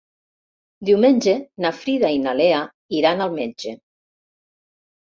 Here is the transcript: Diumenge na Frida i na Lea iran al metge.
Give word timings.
Diumenge 0.89 1.35
na 1.67 1.73
Frida 1.83 2.11
i 2.17 2.19
na 2.25 2.35
Lea 2.41 2.65
iran 3.03 3.25
al 3.31 3.39
metge. 3.39 3.79